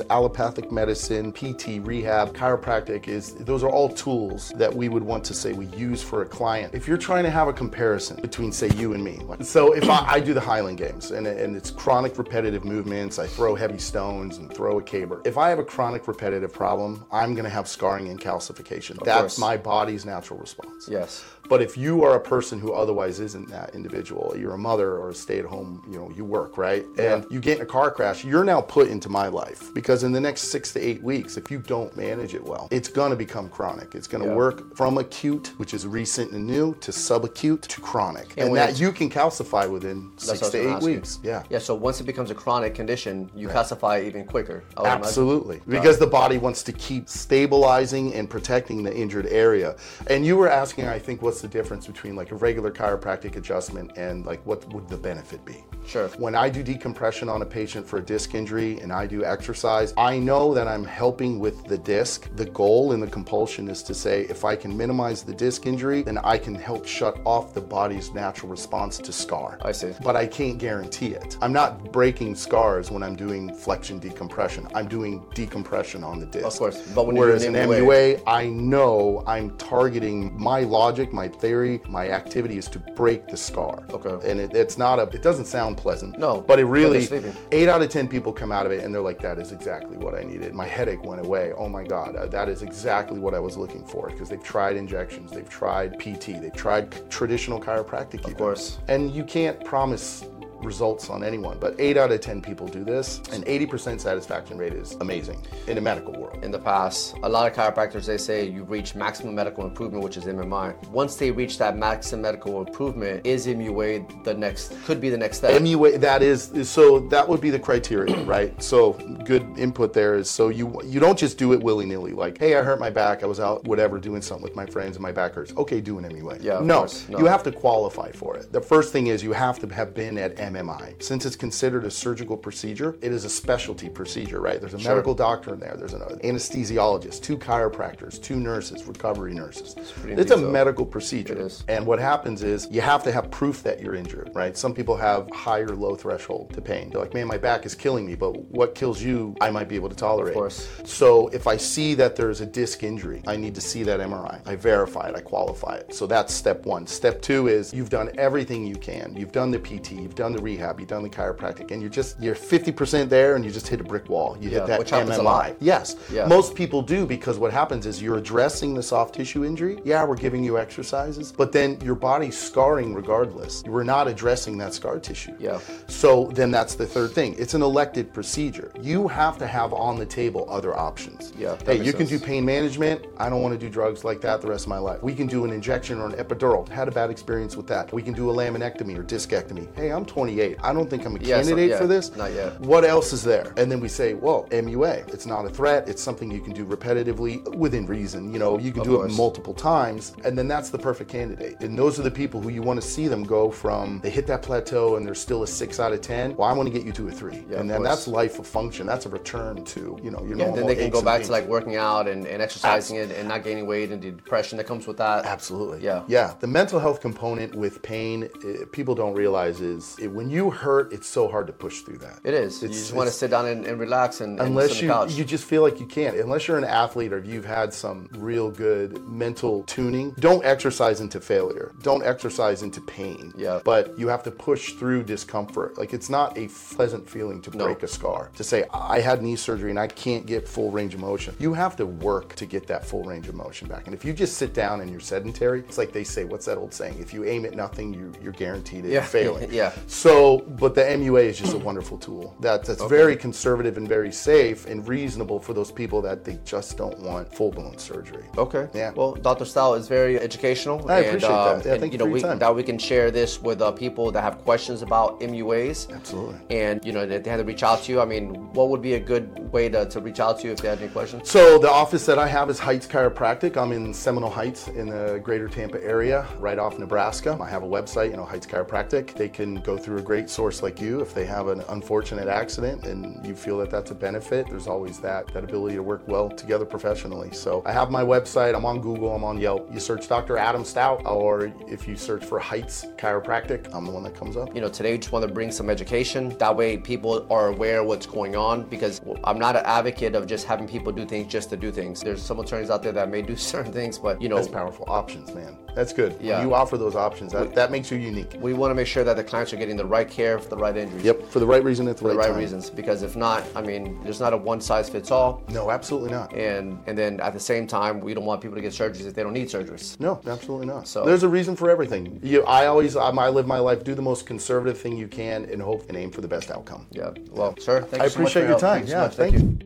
injections, 0.00 0.10
allopathic 0.10 0.72
medicine, 0.72 1.32
PT, 1.32 1.86
rehab, 1.86 2.34
chiropractic 2.34 3.08
is, 3.08 3.34
those 3.34 3.62
are 3.62 3.68
all 3.68 3.88
tools 3.88 4.52
that 4.56 4.74
we 4.74 4.88
would 4.88 5.02
want 5.02 5.24
to 5.24 5.34
say 5.34 5.52
we 5.52 5.66
use 5.66 6.02
for 6.02 6.22
a 6.22 6.26
client. 6.26 6.74
If 6.74 6.88
you're 6.88 6.98
trying 6.98 7.24
to 7.24 7.30
have 7.30 7.48
a 7.48 7.52
comparison 7.52 8.20
between, 8.20 8.52
say, 8.52 8.68
you 8.76 8.94
and 8.94 9.04
me. 9.04 9.20
So 9.42 9.72
if 9.72 9.88
I, 9.88 10.04
I 10.14 10.20
do 10.20 10.34
the 10.34 10.40
Highland 10.40 10.78
Games 10.78 11.10
and, 11.10 11.26
and 11.26 11.56
it's 11.56 11.70
chronic 11.70 12.18
repetitive 12.18 12.64
movements, 12.64 13.18
I 13.18 13.26
throw 13.26 13.54
heavy 13.54 13.78
stones 13.78 14.38
and 14.38 14.52
throw 14.52 14.78
a 14.78 14.82
caber. 14.82 15.20
If 15.24 15.38
I 15.38 15.48
have 15.50 15.58
a 15.58 15.64
chronic 15.64 16.08
repetitive 16.08 16.52
problem, 16.52 17.04
I'm 17.12 17.34
going 17.34 17.44
to 17.44 17.50
have 17.50 17.68
scarring 17.68 18.08
and 18.08 18.20
calcification. 18.20 19.02
That's 19.04 19.20
course. 19.20 19.38
my 19.38 19.56
body's 19.56 20.04
natural 20.04 20.38
response. 20.38 20.88
Yes. 20.88 21.24
But 21.48 21.60
if 21.60 21.76
you 21.76 22.04
are 22.04 22.16
a 22.16 22.20
person 22.20 22.58
who 22.58 22.72
otherwise 22.72 23.20
isn't 23.20 23.48
that 23.50 23.74
individual, 23.74 24.34
you're 24.36 24.54
a 24.54 24.58
mother 24.58 24.96
or 24.96 25.10
a 25.10 25.14
stay-at-home, 25.14 25.82
you 25.86 25.98
know, 25.98 26.10
you 26.16 26.24
work, 26.24 26.56
right? 26.56 26.86
And 26.98 27.26
you 27.30 27.38
get 27.38 27.58
in 27.58 27.62
a 27.62 27.66
car 27.66 27.90
crash, 27.90 28.24
you're 28.24 28.44
now 28.44 28.62
put 28.62 28.88
into 28.88 29.08
my 29.08 29.28
life 29.28 29.74
because 29.84 30.02
in 30.02 30.12
the 30.12 30.20
next 30.20 30.44
six 30.44 30.72
to 30.72 30.80
eight 30.80 31.02
weeks, 31.02 31.36
if 31.36 31.50
you 31.50 31.58
don't 31.58 31.94
manage 31.94 32.32
it 32.34 32.42
well, 32.42 32.68
it's 32.70 32.88
gonna 32.88 33.14
become 33.14 33.50
chronic. 33.50 33.94
It's 33.94 34.06
gonna 34.06 34.28
Yeah. 34.28 34.34
work 34.34 34.74
from 34.74 34.96
acute, 34.96 35.52
which 35.58 35.74
is 35.74 35.86
recent 35.86 36.32
and 36.32 36.46
new, 36.46 36.74
to 36.76 36.90
subacute 36.90 37.60
to 37.60 37.80
chronic. 37.82 38.32
And 38.38 38.56
that 38.56 38.80
you 38.80 38.92
can 38.92 39.10
calcify 39.10 39.68
within 39.68 40.10
six 40.16 40.40
what 40.40 40.42
I 40.42 40.46
was 40.46 40.52
to 40.52 40.58
eight 40.58 40.72
ask 40.72 40.86
you. 40.86 40.94
weeks. 40.94 41.18
Yeah. 41.22 41.42
Yeah. 41.50 41.58
So 41.58 41.74
once 41.74 42.00
it 42.00 42.04
becomes 42.04 42.30
a 42.30 42.34
chronic 42.34 42.74
condition, 42.74 43.30
you 43.36 43.48
calcify 43.48 44.02
even 44.02 44.24
quicker. 44.24 44.64
Would 44.78 44.86
imagine. 44.86 45.02
Absolutely. 45.04 45.60
Because 45.68 45.98
the 45.98 46.06
body 46.06 46.38
wants 46.38 46.62
to 46.62 46.72
keep 46.72 47.10
stabilizing 47.10 48.14
and 48.14 48.30
protecting 48.30 48.82
the 48.84 48.96
injured 48.96 49.26
area. 49.26 49.76
And 50.06 50.24
you 50.24 50.38
were 50.38 50.48
asking, 50.48 50.86
I 50.86 50.98
think, 50.98 51.20
what's 51.20 51.42
the 51.42 51.48
difference 51.48 51.86
between 51.86 52.16
like 52.16 52.30
a 52.30 52.36
regular 52.36 52.70
chiropractic 52.70 53.36
adjustment 53.36 53.90
and 53.98 54.24
like 54.24 54.40
what 54.46 54.66
would 54.72 54.88
the 54.88 54.96
benefit 54.96 55.44
be? 55.44 55.62
Sure. 55.86 56.08
When 56.16 56.34
I 56.34 56.48
do 56.48 56.62
decompression 56.62 57.28
on 57.28 57.42
a 57.42 57.46
patient 57.60 57.86
for 57.86 57.98
a 57.98 58.02
disc 58.02 58.34
injury 58.34 58.80
and 58.80 58.90
I 58.90 59.06
do 59.06 59.22
exercise, 59.26 59.73
I 59.74 60.18
know 60.20 60.54
that 60.54 60.68
I'm 60.68 60.84
helping 60.84 61.40
with 61.40 61.64
the 61.64 61.76
disc. 61.76 62.30
The 62.36 62.44
goal 62.44 62.92
in 62.92 63.00
the 63.00 63.08
compulsion 63.08 63.68
is 63.68 63.82
to 63.82 63.92
say, 63.94 64.22
if 64.22 64.44
I 64.44 64.54
can 64.54 64.76
minimize 64.76 65.24
the 65.24 65.34
disc 65.34 65.66
injury, 65.66 66.02
then 66.02 66.18
I 66.18 66.38
can 66.38 66.54
help 66.54 66.86
shut 66.86 67.18
off 67.24 67.54
the 67.54 67.60
body's 67.60 68.12
natural 68.12 68.50
response 68.52 68.98
to 68.98 69.12
scar. 69.12 69.58
I 69.62 69.72
see. 69.72 69.92
But 70.04 70.14
I 70.14 70.28
can't 70.28 70.58
guarantee 70.58 71.08
it. 71.08 71.36
I'm 71.42 71.52
not 71.52 71.92
breaking 71.92 72.36
scars 72.36 72.92
when 72.92 73.02
I'm 73.02 73.16
doing 73.16 73.52
flexion 73.52 73.98
decompression. 73.98 74.68
I'm 74.76 74.86
doing 74.86 75.26
decompression 75.34 76.04
on 76.04 76.20
the 76.20 76.26
disc. 76.26 76.46
Of 76.46 76.56
course. 76.56 76.80
But 76.94 77.08
when 77.08 77.16
Whereas 77.16 77.42
an 77.42 77.56
an 77.56 77.68
MUA 77.68 78.22
I 78.28 78.46
know 78.46 79.24
I'm 79.26 79.56
targeting 79.56 80.40
my 80.40 80.60
logic, 80.60 81.12
my 81.12 81.26
theory, 81.26 81.80
my 81.88 82.10
activity 82.10 82.58
is 82.58 82.68
to 82.68 82.78
break 82.78 83.26
the 83.26 83.36
scar. 83.36 83.82
Okay. 83.90 84.30
And 84.30 84.38
it, 84.38 84.54
it's 84.54 84.78
not 84.78 85.00
a, 85.00 85.02
it 85.12 85.22
doesn't 85.22 85.46
sound 85.46 85.78
pleasant. 85.78 86.16
No, 86.16 86.40
But 86.40 86.60
it 86.60 86.66
really, 86.66 87.08
eight 87.50 87.68
out 87.68 87.82
of 87.82 87.90
10 87.90 88.06
people 88.06 88.32
come 88.32 88.52
out 88.52 88.66
of 88.66 88.70
it 88.70 88.84
and 88.84 88.94
they're 88.94 89.02
like, 89.02 89.20
that 89.22 89.38
is 89.38 89.50
exactly 89.50 89.63
what 89.66 90.14
I 90.14 90.22
needed. 90.22 90.54
My 90.54 90.66
headache 90.66 91.04
went 91.04 91.24
away. 91.24 91.52
Oh 91.56 91.68
my 91.68 91.84
God, 91.84 92.16
uh, 92.16 92.26
that 92.26 92.48
is 92.48 92.62
exactly 92.62 93.18
what 93.18 93.34
I 93.34 93.38
was 93.38 93.56
looking 93.56 93.84
for 93.84 94.10
because 94.10 94.28
they've 94.28 94.42
tried 94.42 94.76
injections, 94.76 95.30
they've 95.30 95.48
tried 95.48 95.98
PT, 95.98 96.40
they've 96.40 96.52
tried 96.52 97.10
traditional 97.10 97.60
chiropractic. 97.60 98.24
Of 98.24 98.36
course. 98.36 98.78
And 98.88 99.14
you 99.14 99.24
can't 99.24 99.62
promise 99.64 100.24
results 100.64 101.10
on 101.10 101.22
anyone, 101.22 101.58
but 101.58 101.74
eight 101.78 101.96
out 101.96 102.10
of 102.10 102.20
10 102.20 102.40
people 102.40 102.66
do 102.66 102.84
this, 102.84 103.18
and 103.32 103.44
80% 103.46 104.00
satisfaction 104.00 104.58
rate 104.58 104.72
is 104.72 104.92
amazing 105.00 105.44
in 105.66 105.74
the 105.76 105.80
medical 105.80 106.12
world. 106.12 106.42
in 106.42 106.50
the 106.50 106.58
past, 106.58 107.14
a 107.22 107.28
lot 107.28 107.50
of 107.50 107.56
chiropractors 107.56 108.06
they 108.06 108.18
say 108.18 108.44
you 108.44 108.64
reach 108.64 108.94
maximum 108.94 109.34
medical 109.34 109.64
improvement, 109.64 110.02
which 110.04 110.16
is 110.16 110.24
MMI. 110.24 110.74
Once 110.88 111.16
they 111.16 111.30
reach 111.30 111.58
that 111.58 111.76
maximum 111.76 112.22
medical 112.22 112.60
improvement, 112.60 113.24
is 113.26 113.46
MUA 113.46 114.24
the 114.24 114.34
next? 114.34 114.72
Could 114.84 115.00
be 115.00 115.10
the 115.10 115.16
next 115.18 115.38
step. 115.38 115.60
MUA 115.60 116.00
that 116.00 116.22
is 116.22 116.50
so 116.68 117.00
that 117.08 117.28
would 117.28 117.40
be 117.40 117.50
the 117.50 117.58
criteria, 117.58 118.16
right? 118.24 118.60
So 118.62 118.92
good 119.24 119.46
input 119.58 119.92
there 119.92 120.16
is 120.16 120.28
so 120.30 120.48
you 120.48 120.80
you 120.84 121.00
don't 121.00 121.18
just 121.18 121.38
do 121.38 121.52
it 121.52 121.62
willy 121.62 121.86
nilly 121.86 122.12
like 122.12 122.36
hey 122.38 122.56
I 122.56 122.62
hurt 122.62 122.78
my 122.78 122.90
back 122.90 123.22
I 123.22 123.26
was 123.26 123.40
out 123.40 123.64
whatever 123.64 123.98
doing 123.98 124.20
something 124.22 124.42
with 124.44 124.54
my 124.56 124.66
friends 124.66 124.96
and 124.96 125.02
my 125.02 125.12
back 125.12 125.32
hurts 125.34 125.52
okay 125.56 125.80
do 125.80 125.98
an 125.98 126.04
MUA 126.04 126.42
Yeah, 126.42 126.60
no. 126.60 126.86
No. 127.08 127.18
you 127.18 127.26
have 127.26 127.42
to 127.44 127.52
qualify 127.52 128.10
for 128.12 128.36
it 128.36 128.52
the 128.52 128.60
first 128.60 128.92
thing 128.92 129.06
is 129.06 129.22
you 129.22 129.32
have 129.32 129.58
to 129.60 129.68
have 129.74 129.94
been 129.94 130.18
at 130.18 130.36
MMI 130.54 131.02
since 131.02 131.26
it's 131.26 131.36
considered 131.36 131.84
a 131.84 131.90
surgical 131.90 132.36
procedure 132.36 132.96
it 133.02 133.12
is 133.12 133.24
a 133.24 133.30
specialty 133.30 133.88
procedure 133.88 134.40
right 134.40 134.60
there's 134.60 134.74
a 134.74 134.78
medical 134.78 135.14
doctor 135.14 135.54
in 135.54 135.60
there 135.60 135.76
there's 135.76 135.92
an 135.94 136.00
anesthesiologist 136.22 137.22
two 137.22 137.36
chiropractors 137.36 138.20
two 138.22 138.36
nurses 138.36 138.84
recovery 138.84 139.34
nurses 139.34 139.74
pretty 139.74 140.20
it's 140.20 140.30
a 140.30 140.36
medical 140.36 140.84
procedure 140.86 141.32
It 141.34 141.38
is. 141.38 141.64
and 141.68 141.86
what 141.86 141.98
happens 141.98 142.42
is 142.42 142.68
you 142.70 142.80
have 142.80 143.02
to 143.04 143.12
have 143.12 143.30
proof 143.30 143.62
that 143.62 143.80
you're 143.80 143.94
injured, 143.94 144.30
right? 144.34 144.56
Some 144.56 144.74
people 144.74 144.96
have 144.96 145.28
high 145.30 145.60
or 145.60 145.74
low 145.74 145.94
threshold 145.96 146.52
to 146.54 146.60
pain. 146.60 146.90
They're 146.90 147.00
like, 147.00 147.14
man, 147.14 147.26
my 147.26 147.38
back 147.38 147.66
is 147.66 147.74
killing 147.74 148.06
me, 148.06 148.14
but 148.14 148.36
what 148.50 148.74
kills 148.74 149.02
you, 149.02 149.36
I 149.40 149.50
might 149.50 149.68
be 149.68 149.74
able 149.76 149.88
to 149.88 149.96
tolerate. 149.96 150.30
Of 150.30 150.34
course. 150.34 150.68
So 150.84 151.28
if 151.28 151.46
I 151.46 151.56
see 151.56 151.94
that 151.94 152.16
there's 152.16 152.40
a 152.40 152.46
disc 152.46 152.82
injury, 152.82 153.22
I 153.26 153.36
need 153.36 153.54
to 153.54 153.60
see 153.60 153.82
that 153.84 154.00
MRI. 154.00 154.40
I 154.46 154.56
verify 154.56 155.08
it, 155.08 155.16
I 155.16 155.20
qualify 155.20 155.76
it. 155.76 155.94
So 155.94 156.06
that's 156.06 156.32
step 156.32 156.66
one. 156.66 156.86
Step 156.86 157.20
two 157.22 157.48
is 157.48 157.72
you've 157.72 157.90
done 157.90 158.10
everything 158.18 158.66
you 158.66 158.76
can. 158.76 159.14
You've 159.16 159.32
done 159.32 159.50
the 159.50 159.58
PT, 159.58 159.92
you've 159.92 160.14
done 160.14 160.33
the 160.34 160.42
rehab, 160.42 160.78
you've 160.80 160.88
done 160.88 161.02
the 161.02 161.08
chiropractic, 161.08 161.70
and 161.70 161.80
you're 161.80 161.90
just 161.90 162.20
you're 162.20 162.34
50% 162.34 163.08
there 163.08 163.36
and 163.36 163.44
you 163.44 163.50
just 163.50 163.68
hit 163.68 163.80
a 163.80 163.84
brick 163.84 164.08
wall. 164.08 164.36
You 164.40 164.50
Yeah, 164.50 164.58
hit 164.60 164.66
that 164.68 164.78
which 164.78 164.90
happens 164.90 165.16
a 165.16 165.20
MMI. 165.20 165.24
lot. 165.24 165.56
Yes. 165.60 165.96
Yeah. 166.12 166.26
Most 166.26 166.54
people 166.54 166.82
do 166.82 167.06
because 167.06 167.38
what 167.38 167.52
happens 167.52 167.86
is 167.86 168.02
you're 168.02 168.18
addressing 168.18 168.74
the 168.74 168.82
soft 168.82 169.14
tissue 169.14 169.44
injury. 169.44 169.78
Yeah, 169.84 170.04
we're 170.04 170.16
giving 170.16 170.42
you 170.44 170.58
exercises, 170.58 171.32
but 171.32 171.52
then 171.52 171.78
your 171.82 171.94
body's 171.94 172.36
scarring 172.38 172.94
regardless. 172.94 173.62
We're 173.64 173.84
not 173.84 174.08
addressing 174.08 174.58
that 174.58 174.74
scar 174.74 174.98
tissue. 174.98 175.34
Yeah. 175.38 175.58
So 175.86 176.30
then 176.34 176.50
that's 176.50 176.74
the 176.74 176.86
third 176.86 177.12
thing. 177.12 177.34
It's 177.38 177.54
an 177.54 177.62
elected 177.62 178.12
procedure. 178.12 178.70
You 178.80 179.08
have 179.08 179.38
to 179.38 179.46
have 179.46 179.72
on 179.72 179.98
the 179.98 180.06
table 180.06 180.46
other 180.50 180.76
options. 180.76 181.32
Yeah, 181.38 181.56
Hey, 181.64 181.82
you 181.82 181.92
can 181.92 182.06
do 182.06 182.18
pain 182.18 182.44
management. 182.44 183.06
I 183.16 183.28
don't 183.28 183.42
want 183.42 183.58
to 183.58 183.58
do 183.58 183.70
drugs 183.70 184.04
like 184.04 184.20
that 184.22 184.40
the 184.40 184.48
rest 184.48 184.64
of 184.64 184.68
my 184.68 184.78
life. 184.78 185.02
We 185.02 185.14
can 185.14 185.26
do 185.26 185.44
an 185.44 185.50
injection 185.50 185.98
or 186.00 186.06
an 186.06 186.12
epidural. 186.12 186.68
Had 186.68 186.88
a 186.88 186.90
bad 186.92 187.10
experience 187.10 187.56
with 187.56 187.66
that. 187.68 187.92
We 187.92 188.02
can 188.02 188.12
do 188.14 188.30
a 188.30 188.34
laminectomy 188.34 188.96
or 188.98 189.02
discectomy. 189.04 189.66
Hey, 189.76 189.90
I'm 189.92 190.04
28. 190.24 190.56
I 190.62 190.72
don't 190.72 190.88
think 190.88 191.04
I'm 191.04 191.16
a 191.16 191.18
Yeah, 191.18 191.42
so- 191.42 191.48
candidate 191.50 191.70
yeah, 191.70 191.78
for 191.78 191.86
this. 191.86 192.16
not 192.16 192.32
yet. 192.32 192.58
What 192.60 192.84
else 192.84 193.12
is 193.12 193.22
there? 193.22 193.52
And 193.58 193.70
then 193.70 193.80
we 193.80 193.88
say, 193.88 194.14
well, 194.14 194.48
MUA. 194.50 195.12
It's 195.12 195.26
not 195.26 195.44
a 195.44 195.50
threat. 195.50 195.86
It's 195.88 196.02
something 196.02 196.30
you 196.30 196.40
can 196.40 196.54
do 196.54 196.64
repetitively 196.64 197.54
within 197.56 197.86
reason. 197.86 198.32
You 198.32 198.38
know, 198.38 198.58
you 198.58 198.72
can 198.72 198.80
Of 198.80 198.86
do 198.86 198.96
course. 198.96 199.12
it 199.12 199.16
multiple 199.16 199.52
times, 199.54 200.14
and 200.24 200.36
then 200.38 200.48
that's 200.48 200.70
the 200.70 200.78
perfect 200.78 201.10
candidate. 201.10 201.56
And 201.60 201.78
those 201.78 201.98
are 201.98 202.02
the 202.02 202.10
people 202.10 202.40
who 202.40 202.48
you 202.48 202.62
want 202.62 202.80
to 202.80 202.86
see 202.86 203.06
them 203.08 203.22
go 203.24 203.50
from 203.50 204.00
they 204.02 204.10
hit 204.10 204.26
that 204.28 204.42
plateau 204.42 204.96
and 204.96 205.06
they're 205.06 205.14
still 205.14 205.42
a 205.42 205.46
six 205.46 205.78
out 205.78 205.92
of 205.92 206.00
ten. 206.00 206.34
Well, 206.36 206.48
I 206.48 206.52
want 206.52 206.66
to 206.68 206.72
get 206.72 206.84
you 206.86 206.92
to 206.92 207.08
a 207.08 207.10
three, 207.10 207.44
Yeah, 207.50 207.60
and 207.60 207.68
then 207.70 207.82
that's 207.82 208.08
life 208.08 208.38
of 208.38 208.46
function. 208.46 208.86
That's 208.86 209.06
a 209.06 209.08
return 209.10 209.64
to 209.64 209.98
you 210.02 210.10
know 210.10 210.20
your 210.20 210.30
Yeah, 210.38 210.46
normal. 210.46 210.56
then 210.56 210.66
they 210.66 210.76
can 210.76 210.90
go 210.90 211.02
back 211.02 211.22
to 211.24 211.32
like 211.32 211.46
working 211.46 211.76
out 211.76 212.08
and, 212.08 212.26
and 212.26 212.40
exercising 212.40 212.96
it 212.96 213.10
and 213.12 213.28
not 213.28 213.44
gaining 213.44 213.66
weight 213.66 213.90
and 213.90 214.00
the 214.02 214.10
depression 214.12 214.56
that 214.58 214.64
comes 214.66 214.86
with 214.86 214.96
that. 214.98 215.24
Absolutely. 215.26 215.80
Yeah. 215.82 216.02
Yeah. 216.08 216.34
The 216.40 216.46
mental 216.46 216.80
health 216.80 217.00
component 217.00 217.54
with 217.54 217.82
pain, 217.82 218.28
eh, 218.44 218.64
people 218.72 218.94
don't 218.94 219.14
realize 219.14 219.60
is 219.60 219.96
it, 220.00 220.08
when 220.14 220.30
you 220.30 220.50
hurt, 220.50 220.92
it's 220.92 221.06
so 221.08 221.28
hard 221.28 221.46
to 221.48 221.52
push 221.52 221.80
through 221.80 221.98
that. 221.98 222.20
It 222.24 222.34
is. 222.34 222.62
you 222.62 222.68
just 222.68 222.92
want 222.92 223.08
to 223.08 223.14
sit 223.14 223.30
down 223.30 223.46
and, 223.46 223.66
and 223.66 223.78
relax 223.80 224.20
and, 224.20 224.38
and 224.38 224.48
unless 224.48 224.80
you 224.80 224.92
you 225.08 225.24
just 225.24 225.44
feel 225.44 225.62
like 225.62 225.80
you 225.80 225.86
can't 225.86 226.16
unless 226.16 226.46
you're 226.48 226.58
an 226.58 226.64
athlete 226.64 227.12
or 227.12 227.18
you've 227.22 227.44
had 227.44 227.72
some 227.74 228.08
real 228.16 228.50
good 228.50 228.98
mental 229.08 229.62
tuning 229.64 230.12
don't 230.20 230.44
exercise 230.44 231.00
into 231.00 231.20
failure 231.20 231.72
don't 231.82 232.04
exercise 232.04 232.62
into 232.62 232.80
pain 232.82 233.32
Yeah. 233.36 233.60
but 233.64 233.98
you 233.98 234.08
have 234.08 234.22
to 234.24 234.30
push 234.30 234.72
through 234.74 235.02
discomfort 235.04 235.76
like 235.78 235.92
it's 235.92 236.08
not 236.10 236.36
a 236.38 236.48
pleasant 236.74 237.08
feeling 237.08 237.40
to 237.42 237.56
No. 237.56 237.64
break 237.66 237.82
a 237.82 237.88
scar 237.88 238.30
to 238.36 238.44
say 238.44 238.64
i 238.72 239.00
had 239.00 239.22
knee 239.22 239.36
surgery 239.36 239.70
and 239.70 239.78
i 239.78 239.86
can't 239.88 240.26
get 240.26 240.46
full 240.46 240.70
range 240.70 240.94
of 240.94 241.00
motion 241.00 241.34
you 241.38 241.52
have 241.54 241.76
to 241.76 241.86
work 241.86 242.34
to 242.36 242.46
get 242.46 242.66
that 242.68 242.86
full 242.86 243.02
range 243.04 243.28
of 243.28 243.34
motion 243.34 243.68
back 243.68 243.86
and 243.86 243.94
if 243.94 244.04
you 244.04 244.12
just 244.12 244.36
sit 244.36 244.54
down 244.54 244.80
and 244.80 244.90
you're 244.90 245.00
sedentary 245.00 245.60
it's 245.60 245.78
like 245.78 245.92
they 245.92 246.04
say 246.04 246.24
what's 246.24 246.46
that 246.46 246.58
old 246.58 246.72
saying 246.72 246.96
if 246.98 247.12
you 247.14 247.24
aim 247.24 247.44
at 247.44 247.54
nothing 247.54 247.92
you, 247.92 248.12
you're 248.22 248.32
guaranteed 248.32 248.84
at 248.84 248.90
Yeah. 248.90 249.02
failing 249.04 249.50
Yeah. 249.60 249.72
so, 249.86 250.03
but 250.04 250.74
the 250.74 250.82
MUA 250.82 251.24
is 251.24 251.38
just 251.38 251.54
a 251.54 251.58
wonderful 251.58 251.98
tool. 251.98 252.36
That, 252.40 252.64
that's 252.64 252.82
very 252.84 253.16
conservative 253.16 253.76
and 253.76 253.88
very 253.88 254.12
safe 254.12 254.66
and 254.66 254.86
reasonable 254.86 255.40
for 255.40 255.52
those 255.52 255.72
people 255.72 256.02
that 256.02 256.24
they 256.24 256.38
just 256.44 256.76
don't 256.76 256.98
want 257.00 257.32
full 257.34 257.50
blown 257.50 257.78
surgery. 257.78 258.24
Okay. 258.36 258.68
Yeah. 258.74 258.92
Well, 258.92 259.14
Dr. 259.14 259.44
Stout 259.44 259.78
is 259.78 259.88
very 259.88 260.18
educational. 260.18 260.90
I 260.90 260.98
and, 260.98 261.06
appreciate 261.06 261.30
um, 261.30 261.58
that. 261.58 261.66
Yeah, 261.66 261.72
and, 261.72 261.80
thank 261.80 261.92
you 261.92 261.98
know, 261.98 262.04
for 262.04 262.08
your 262.08 262.14
we, 262.14 262.22
time. 262.22 262.38
that 262.38 262.54
we 262.54 262.62
can 262.62 262.78
share 262.78 263.10
this 263.10 263.40
with 263.40 263.62
uh, 263.62 263.72
people 263.72 264.10
that 264.12 264.22
have 264.22 264.38
questions 264.38 264.82
about 264.82 265.20
MUAs. 265.20 265.92
Absolutely. 265.92 266.36
And 266.50 266.84
you 266.84 266.92
know 266.92 267.06
that 267.06 267.24
they 267.24 267.30
had 267.30 267.38
to 267.38 267.44
reach 267.44 267.62
out 267.62 267.82
to 267.84 267.92
you. 267.92 268.00
I 268.00 268.04
mean, 268.04 268.34
what 268.52 268.68
would 268.68 268.82
be 268.82 268.94
a 268.94 269.00
good 269.00 269.52
way 269.52 269.68
to, 269.68 269.86
to 269.86 270.00
reach 270.00 270.20
out 270.20 270.40
to 270.40 270.46
you 270.46 270.52
if 270.52 270.60
they 270.60 270.68
had 270.68 270.80
any 270.80 270.88
questions? 270.88 271.30
So, 271.30 271.58
the 271.58 271.70
office 271.70 272.06
that 272.06 272.18
I 272.18 272.26
have 272.26 272.50
is 272.50 272.58
Heights 272.58 272.86
Chiropractic. 272.86 273.56
I'm 273.56 273.72
in 273.72 273.94
Seminole 273.94 274.30
Heights 274.30 274.68
in 274.68 274.88
the 274.88 275.20
greater 275.22 275.48
Tampa 275.48 275.82
area, 275.82 276.26
right 276.38 276.58
off 276.58 276.78
Nebraska. 276.78 277.38
I 277.40 277.48
have 277.48 277.62
a 277.62 277.66
website, 277.66 278.10
you 278.10 278.16
know, 278.16 278.24
Heights 278.24 278.46
Chiropractic. 278.46 279.14
They 279.14 279.28
can 279.28 279.56
go 279.56 279.76
through 279.76 279.93
a 279.98 280.02
great 280.02 280.28
source 280.30 280.62
like 280.62 280.80
you 280.80 281.00
if 281.00 281.14
they 281.14 281.24
have 281.24 281.48
an 281.48 281.62
unfortunate 281.68 282.28
accident 282.28 282.86
and 282.86 283.24
you 283.26 283.34
feel 283.34 283.58
that 283.58 283.70
that's 283.70 283.90
a 283.90 283.94
benefit. 283.94 284.46
There's 284.48 284.66
always 284.66 284.98
that, 285.00 285.28
that 285.34 285.44
ability 285.44 285.76
to 285.76 285.82
work 285.82 286.06
well 286.06 286.28
together 286.28 286.64
professionally. 286.64 287.32
So, 287.32 287.62
I 287.66 287.72
have 287.72 287.90
my 287.90 288.02
website. 288.02 288.54
I'm 288.54 288.64
on 288.64 288.80
Google. 288.80 289.14
I'm 289.14 289.24
on 289.24 289.38
Yelp. 289.38 289.72
You 289.72 289.80
search 289.80 290.08
Dr. 290.08 290.36
Adam 290.36 290.64
Stout, 290.64 291.06
or 291.06 291.52
if 291.66 291.88
you 291.88 291.96
search 291.96 292.24
for 292.24 292.38
Heights 292.38 292.86
Chiropractic, 292.96 293.72
I'm 293.74 293.84
the 293.84 293.90
one 293.90 294.02
that 294.04 294.14
comes 294.14 294.36
up. 294.36 294.54
You 294.54 294.60
know, 294.60 294.68
today 294.68 294.92
we 294.92 294.98
just 294.98 295.12
want 295.12 295.26
to 295.26 295.32
bring 295.32 295.50
some 295.50 295.70
education. 295.70 296.30
That 296.38 296.56
way, 296.56 296.76
people 296.76 297.26
are 297.30 297.48
aware 297.48 297.80
of 297.80 297.86
what's 297.86 298.06
going 298.06 298.36
on. 298.36 298.64
Because 298.64 299.00
I'm 299.24 299.38
not 299.38 299.56
an 299.56 299.64
advocate 299.64 300.14
of 300.14 300.26
just 300.26 300.46
having 300.46 300.66
people 300.66 300.92
do 300.92 301.04
things 301.04 301.30
just 301.32 301.50
to 301.50 301.56
do 301.56 301.70
things. 301.70 302.00
There's 302.00 302.22
some 302.22 302.40
attorneys 302.40 302.70
out 302.70 302.82
there 302.82 302.92
that 302.92 303.10
may 303.10 303.22
do 303.22 303.36
certain 303.54 303.72
things, 303.72 303.98
but 303.98 304.20
you 304.20 304.28
know, 304.28 304.36
That's 304.36 304.48
powerful. 304.48 304.84
Options, 304.88 305.34
man. 305.34 305.56
That's 305.74 305.92
good. 305.92 306.16
Yeah. 306.20 306.38
When 306.38 306.48
you 306.48 306.54
offer 306.54 306.78
those 306.78 306.94
options, 306.94 307.32
that, 307.32 307.54
that 307.54 307.70
makes 307.70 307.90
you 307.90 307.98
unique. 307.98 308.36
we 308.38 308.54
want 308.54 308.70
to 308.70 308.74
make 308.74 308.86
sure 308.86 309.04
that 309.04 309.16
the 309.16 309.24
clients 309.24 309.52
are 309.52 309.56
getting 309.56 309.76
the 309.76 309.83
right 309.86 310.08
care 310.08 310.38
for 310.38 310.48
the 310.48 310.56
right 310.56 310.76
injuries. 310.76 311.04
Yep, 311.04 311.28
for 311.28 311.38
the 311.40 311.46
right 311.46 311.62
reason 311.64 311.88
at 311.88 311.96
the 311.96 312.02
For 312.02 312.08
right, 312.08 312.12
the 312.14 312.18
right 312.18 312.28
time. 312.28 312.38
reasons. 312.38 312.70
Because 312.70 313.02
if 313.02 313.16
not, 313.16 313.44
I 313.54 313.62
mean, 313.62 313.98
there's 314.02 314.20
not 314.20 314.32
a 314.32 314.36
one 314.36 314.60
size 314.60 314.88
fits 314.88 315.10
all. 315.10 315.42
No, 315.48 315.70
absolutely 315.70 316.10
not. 316.10 316.32
And 316.34 316.78
and 316.86 316.96
then 316.96 317.20
at 317.20 317.32
the 317.32 317.40
same 317.40 317.66
time, 317.66 318.00
we 318.00 318.14
don't 318.14 318.24
want 318.24 318.40
people 318.40 318.56
to 318.56 318.62
get 318.62 318.72
surgeries 318.72 319.06
if 319.06 319.14
they 319.14 319.22
don't 319.22 319.32
need 319.32 319.48
surgeries. 319.48 319.98
No, 320.00 320.20
absolutely 320.26 320.66
not. 320.66 320.88
So- 320.88 321.04
there's 321.04 321.22
a 321.22 321.28
reason 321.28 321.56
for 321.56 321.70
everything. 321.70 322.20
You, 322.22 322.44
I 322.44 322.66
always, 322.66 322.96
I, 322.96 323.08
I 323.10 323.28
live 323.28 323.46
my 323.46 323.58
life, 323.58 323.84
do 323.84 323.94
the 323.94 324.02
most 324.02 324.26
conservative 324.26 324.78
thing 324.78 324.96
you 324.96 325.08
can, 325.08 325.44
and 325.46 325.60
hope 325.60 325.88
and 325.88 325.96
aim 325.98 326.10
for 326.10 326.20
the 326.20 326.28
best 326.28 326.50
outcome. 326.50 326.86
Yeah. 326.90 327.10
Well, 327.30 327.54
sir, 327.58 327.82
thank 327.82 328.02
I 328.02 328.06
you 328.06 328.10
so 328.10 328.20
much 328.20 328.32
for 328.32 328.38
appreciate 328.40 328.42
your 328.42 328.48
help. 328.50 328.60
time. 328.60 328.86
Thank 328.86 328.86
you 328.86 328.92
so 328.92 328.96
Yeah, 328.98 329.04
much. 329.04 329.14
thank 329.14 329.34
you. 329.34 329.58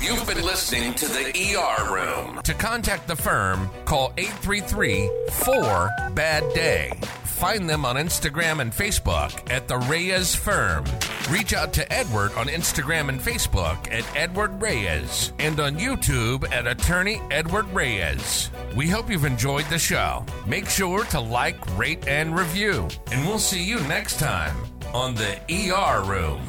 You've 0.00 0.26
been 0.26 0.44
listening 0.44 0.94
to 0.94 1.06
the 1.06 1.56
ER 1.56 1.92
Room. 1.94 2.40
To 2.44 2.54
contact 2.54 3.08
the 3.08 3.16
firm, 3.16 3.68
call 3.86 4.12
833 4.16 5.10
4 5.32 5.90
Bad 6.14 6.44
Day. 6.54 6.92
Find 7.36 7.68
them 7.68 7.84
on 7.84 7.96
Instagram 7.96 8.60
and 8.60 8.72
Facebook 8.72 9.50
at 9.50 9.68
The 9.68 9.76
Reyes 9.76 10.34
Firm. 10.34 10.86
Reach 11.28 11.52
out 11.52 11.70
to 11.74 11.92
Edward 11.92 12.32
on 12.32 12.46
Instagram 12.46 13.10
and 13.10 13.20
Facebook 13.20 13.92
at 13.92 14.06
Edward 14.16 14.62
Reyes 14.62 15.34
and 15.38 15.60
on 15.60 15.76
YouTube 15.76 16.50
at 16.50 16.66
Attorney 16.66 17.20
Edward 17.30 17.66
Reyes. 17.74 18.50
We 18.74 18.88
hope 18.88 19.10
you've 19.10 19.26
enjoyed 19.26 19.66
the 19.66 19.78
show. 19.78 20.24
Make 20.46 20.66
sure 20.66 21.04
to 21.04 21.20
like, 21.20 21.58
rate, 21.76 22.08
and 22.08 22.34
review. 22.34 22.88
And 23.12 23.26
we'll 23.26 23.38
see 23.38 23.62
you 23.62 23.80
next 23.80 24.18
time 24.18 24.56
on 24.94 25.14
the 25.14 25.38
ER 25.50 26.04
Room. 26.04 26.40